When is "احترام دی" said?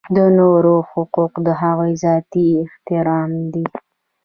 2.63-3.65